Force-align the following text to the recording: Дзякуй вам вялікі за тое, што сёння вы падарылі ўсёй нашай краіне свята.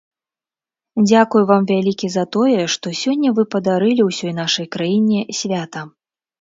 Дзякуй 1.07 1.43
вам 1.51 1.67
вялікі 1.73 2.07
за 2.15 2.23
тое, 2.37 2.57
што 2.77 2.95
сёння 3.03 3.29
вы 3.43 3.47
падарылі 3.53 4.09
ўсёй 4.11 4.33
нашай 4.43 4.67
краіне 4.79 5.19
свята. 5.45 5.89